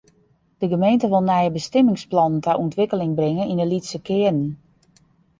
[0.61, 4.51] De gemeente wol nije bestimmingsplannen ta ûntwikkeling bringe yn de lytse kearnen.